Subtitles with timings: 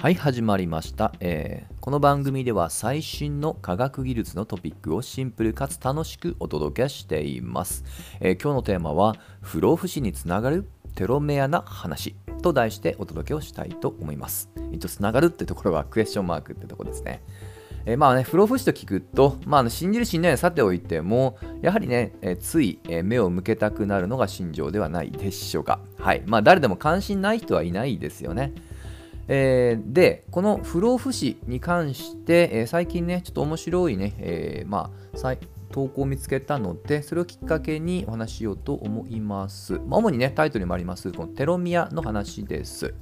[0.00, 7.84] はい始まりました、えーこの番組では最新の科学技術のトピックをシンプルかつ楽しくお届けしています、
[8.20, 17.22] えー今日のテーマは不老不死につながるテロメアな話と題してお届けをしたいと思います一応つながるってところはクエスチョンマークってところですね
[17.84, 25.80] えーまあね、不老不死と聞くと、まあ、信じる信じないさておいても、やはりね、えーつい、えー目を向けたくなるのが心情ではないでしょうか。
[25.98, 26.22] はい。
[26.26, 28.52] まあ、誰でも関心ない人はいないですよね。
[29.32, 35.36] えーで、この不老不死に関して、えー最近ね、ちょっと面白いね、えーまあ、
[35.70, 39.74] 投稿を見つけたので、それをきっかけにお話しようと思います。
[39.86, 42.92] まあ、主にね、タイトルにもあります、このテロミアの話です。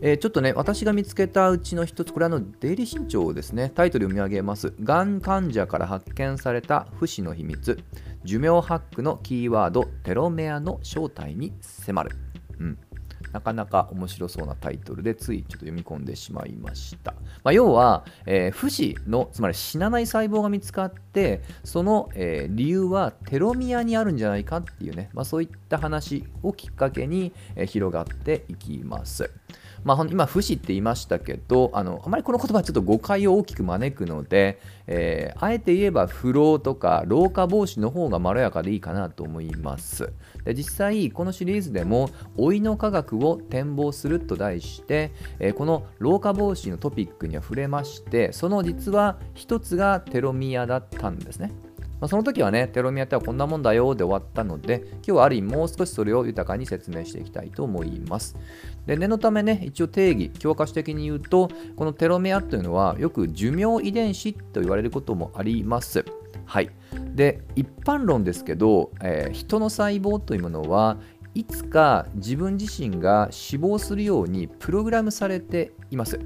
[0.00, 4.72] えーちょっとね、私が見つけたうちの一つ、これあの、デイリー新潮ですね、タイトル読み上げます。
[4.84, 7.76] がん患者から発見された不死の秘密、
[8.22, 12.10] 寿命ハックのキーワード、テロメアの正体に迫る。
[12.60, 12.78] うん。
[13.32, 17.14] なかなか面白そうなタイトルでついちょっと読み込んでしまいました。
[17.44, 29.30] まあ、要は、えー不死のつまり死なない細胞が見つかってその、えー理由はテロミアにあるんじゃないかっていうね、まあ、そういった話をきっかけに、えー広がっていきます。
[29.84, 40.12] まあ、今、不死って言いましたけどあのあまりこの言葉はちょっと誤解を大きく招くので、えーあえて言えば不老とか老化防止の方がまろやかでいいかなと思います。
[40.44, 51.52] で実際このシリーズでも老いの科学を展望すると題して、えーこの老化防止のトピックには触れましてその実は一つがテロミアだったんですね。
[52.00, 58.36] まあ、その時はね、テロミアってはこんなもんだよで終わったので、今日はある意味もう少しそれを豊かに説明していきたいと思います。
[58.86, 66.04] で念のためね、一応定義、教科書的に言うと、このテロメアというのはよく寿命遺伝子と言われることもあります。
[66.44, 66.70] はい。
[67.14, 70.98] で、一般論ですけど、えー人の細胞というものは
[71.36, 76.18] いつか自分自身が死亡するようにプログラムされています。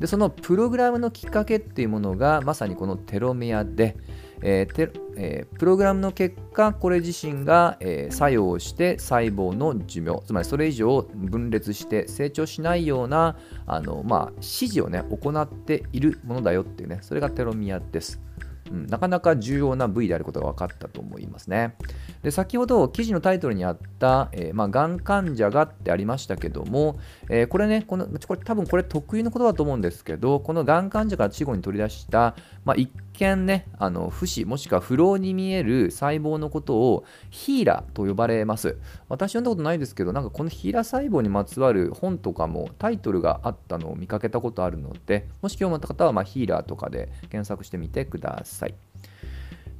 [0.00, 3.96] でそのプログラムのきっかけっていうものがまさにこのテロメアで、
[4.40, 13.36] えーえープログラムの結果これ自身が、えー作用して細胞の寿命つまりそれ以上分裂して成長しないような
[13.66, 18.22] あの、まあ、指示をね行っているものだよっていうねそれがテロミアです。
[18.70, 21.76] うん、なかなか重要な部位であることが分かったと思いますね。
[22.24, 26.98] で先ほど記事のタイトルにあった、えーまあ、がん患者がってありましたけども、
[27.28, 38.78] えーこれねこのこれ多分これ特有のことだと思うんですけどこのがん患者から稚語に取り出した、まあ、一見ねあの不死もしくは不老に見える細胞のことをヒーラーと呼ばれます。
[39.08, 48.74] 私読んだことないですけどなんかこのヒーラー細胞にまつわる本とかもタイトルがあったのを見かけたことあるのでもし興味あった方は、まあ、ヒーラーとかで検索してみてください。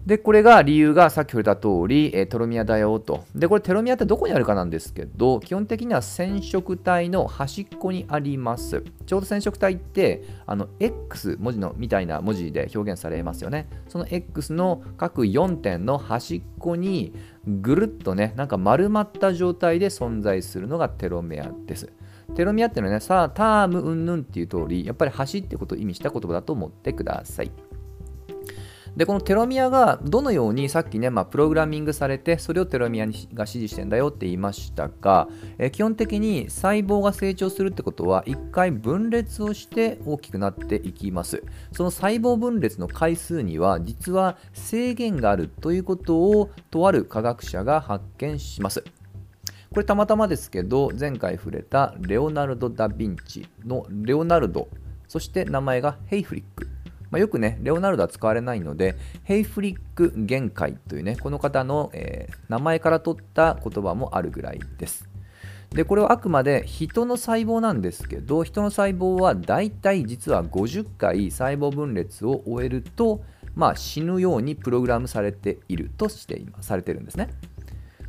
[0.07, 3.25] で、これが理由がさっき触れた通り、えーテロミアだよと。
[3.35, 8.83] で、これテロミアってどこにあるかなんですけど、基本的には染色体の端っこにあります。
[9.07, 13.67] ちょうど染色体って、あの、X 文字のみたいな文字で表現されますよね。
[13.89, 17.15] その X の各4点の端っこに
[17.47, 21.91] ぐるっとね、なんか丸まった状態で存在するのがテロメアです。
[22.35, 27.51] テロミアっていうのはね、さあ、タームうんぬんっていう通り、やっぱり端ってことを意味した言葉だと思ってください。
[28.97, 35.29] でこのテロミアがどのようにさっきね、まあ、プログラミングされてそれをテロミアにが指示してんだよって言いましたが、
[35.59, 41.43] え基本的に細胞が成長するってことは一回分裂をして大きくなっていきます。
[41.73, 48.85] その細胞分裂の回数には実は制限があるということをとある科学者が発見します。
[49.73, 54.69] これたまたまですけど前回触れたレオナルド・ダ・ヴィンチのレオナルド
[55.09, 56.74] そして名前がヘイフリック。
[57.15, 65.09] まあ、よくね、レオナルドは使われないので、ヘイフリック限界というね、この方の、えー名前から取った言葉もあるぐらいです。
[65.71, 73.23] で、これはあくまで人の細胞なんですけど、人の細胞はだいたい実は50回細胞分裂を終えると、
[73.55, 77.31] まあ、死ぬようにプログラムされているとしていされてるんですね。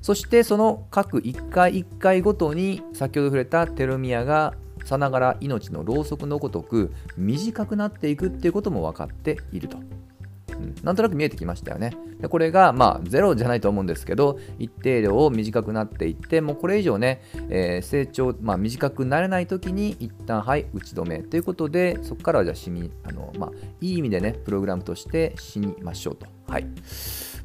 [0.02, 4.56] そしてその各1回1回ごとに先ほど触れたテロミアが
[4.86, 9.78] さながら命のろうそくのごとく短くなっていくっていうことも分かっていると。
[9.78, 11.92] うんなんとなく見えてきましたよね。
[12.20, 23.52] でこれが、まあ、ゼロじゃないと思うんですけど、一定量を短くなっていって、もうこれ以上ね、えー成長、まあ、短くなれないときに、一旦はい、打ち止めということで、そこからはじゃあ死に、あのまあ、
[23.82, 26.26] いい意味でね、プログラムとして死にましょうと。
[26.48, 26.68] はい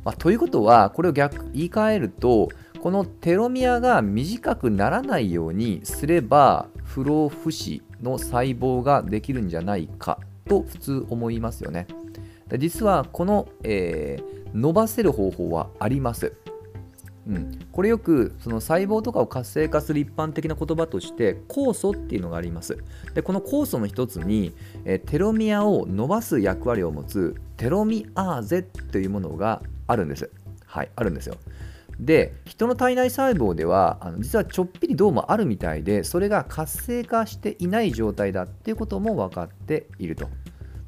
[0.04, 2.48] まあ、ということは、これを逆言い換えると、
[2.80, 11.86] このテロミアが短くならないようにすれば、不老不死の細胞ができるんじゃないかと普通思いますよね。
[12.48, 16.32] で実はこの、えー伸ばせる方法はあります。
[17.28, 22.78] うん、これよくその細胞とかを活性化する一般的な言葉として酵素っていうのがあります
[23.14, 24.54] でこの酵素の一つに、
[24.86, 30.30] えテロミアを伸ばす役割を持つテロミアーゼというものがあるんです
[30.64, 31.36] はいあるんですよ
[32.00, 40.28] で人の体内細胞ではあの実はちょっぴりどうもあるみたいでそれが活性化していない状態だっていうことも分かっていると。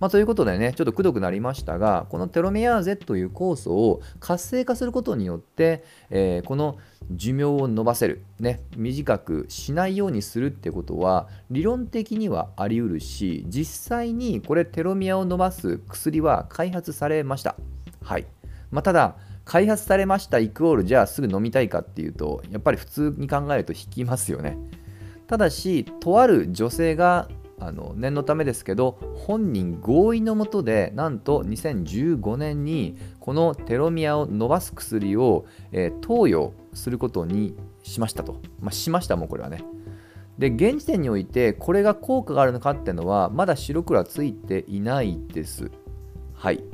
[0.00, 6.76] まあ、ということでねちょっとくどくなりましたがこのテロメアーゼという酵素を活性化することによって、えー、この
[7.12, 17.54] 寿命を延ばせる、ね、短くしないようにするってことは理論的にはあり得るし実際にこれテロミアを伸ばす薬は開発されました。
[18.02, 18.26] はい
[18.72, 24.56] まあ、ただ開発されましたイクオールじゃあすぐ飲みたいかっていうとやっぱり普通に考えると引きますよね。
[25.26, 27.28] ただしとある女性が
[27.58, 37.54] あの念のためですけど本人合意のもとでなんと2015年にこのテロミアを伸ばす薬を、えー、投与することに
[37.84, 39.64] しましたと、まあ、しましたもんこれはね。
[40.38, 45.70] で現時点においてこれが効果があるのかっていうのはまだ白黒はついていないです。
[46.34, 46.64] はい。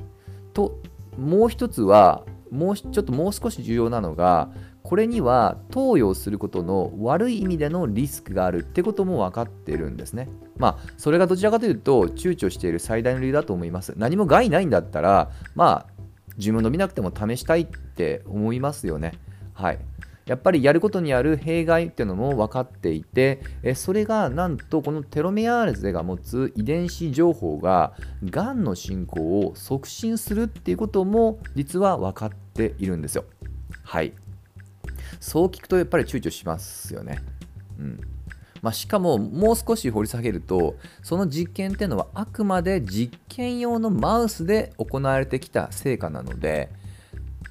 [0.55, 0.81] と
[1.19, 4.51] もう一つはもうちょっともう少し重要なのが
[4.83, 10.29] これには投与することの悪い意味でのリスクがあるってことも分かっているんですね。
[10.57, 13.95] まあそれがどちらかというと躊躇している最大の理由だと思います。
[13.97, 15.93] 何も害ないんだったらまあ
[16.37, 19.13] 自分伸びなくても試したいって思いますよね。
[19.53, 19.79] はい。
[20.29, 23.41] やっぱりやることにある弊害っていうのも分かっていて
[23.75, 27.95] それがなんとこのテロメアーゼが持つ遺伝子情報が
[28.25, 33.25] がんの進行を促進するっていうことも実は分かっているんですよ。
[33.83, 34.13] はい
[35.19, 37.21] そう聞くとやっぱり躊躇しますよね。
[37.79, 38.01] うん
[38.61, 46.69] まあ、しかももう少し掘り下げるとその実験っていうのはあくまで実験用のマウスで行われてきた成果なので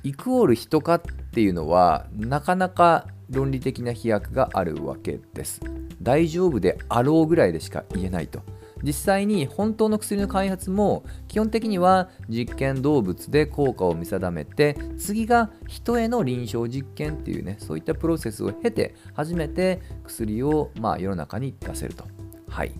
[0.04, 1.02] イクオール人かっ
[1.38, 5.62] ていうのはなかなか論理的な飛躍があるわけです。
[6.02, 8.42] 大丈夫であろうぐらいでしか言えないと。
[8.82, 22.04] 実際に本当の薬の開発も基本的には実験動物で効果を見定めて次が人への臨床実験っていうねそういったプロセスを経て初めて薬をまあ世の中に出せると。
[22.50, 22.72] はい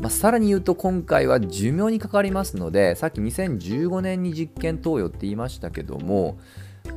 [0.00, 6.38] まあ、さらに言うと今回は寿命に関わりますのでさっき2015年に実験投与って言いましたけども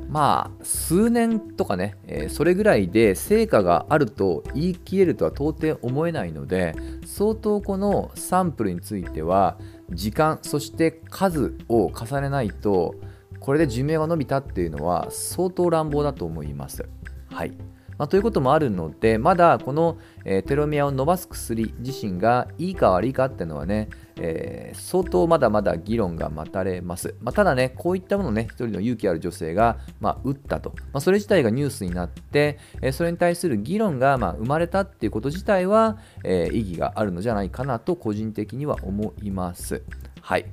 [0.09, 6.75] まあ数年とかね、えー、それぐらいで成果があると言い切れるとは到底思えないので
[7.05, 9.57] 相当このサンプルについては
[9.91, 12.95] 時間そして数を重ねないと
[13.39, 16.89] これで寿命が延びたっていうのは相当乱暴だと思います。
[17.29, 17.53] はい
[17.99, 27.15] まあ、ということもあるので、まだこの、えー、テロミアを伸ばす薬自身がいいか悪いかっていうのはね、えー、相当まだまだ議論が待たれます。
[27.19, 39.83] まあ、ただね、こういったものをね、一人の勇気ある女性が、まあ、打ったと、ま、それ自体がニュースになって、え、それに対する議論が、ま、生まれたっていうこと自体は、え、意義があるのじゃないかなと個人的には思います。
[40.21, 40.45] はい。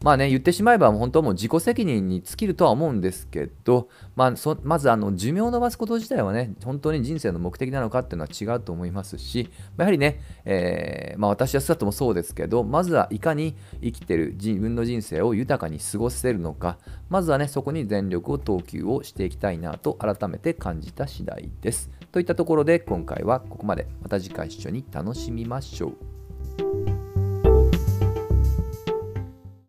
[0.00, 16.78] まあね、言ってしまえば本当はもう自己責任に尽きるとは思うんですけど、まあ、そまずあの寿命を延ばすこと自体はね、本当に人生の目的なのかっていうのは違うと思いますし、やはりね、えー、まあ、私はスタートもそうですけど、まずはいかに生きてる自分の人生を豊かに過ごせるのか、
[17.08, 21.90] まずはね、そこに全力を投球をしていきたいなと改めて感じた次第です。
[22.12, 23.88] といったところで今回はここまで。
[24.02, 26.97] また次回一緒に楽しみましょう。